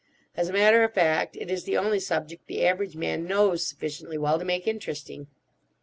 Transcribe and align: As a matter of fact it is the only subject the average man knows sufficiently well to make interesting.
As 0.35 0.49
a 0.49 0.53
matter 0.53 0.83
of 0.83 0.95
fact 0.95 1.35
it 1.35 1.51
is 1.51 1.65
the 1.65 1.77
only 1.77 1.99
subject 1.99 2.47
the 2.47 2.65
average 2.65 2.95
man 2.95 3.25
knows 3.27 3.67
sufficiently 3.67 4.17
well 4.17 4.39
to 4.39 4.43
make 4.45 4.65
interesting. 4.67 5.27